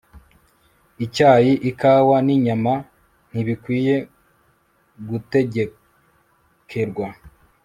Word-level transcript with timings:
Icyayi 1.05 1.53
Ikawa 1.69 2.17
nInyama 2.25 2.73
Ntibikwiye 3.29 3.95
Gutegekerwa 5.09 7.07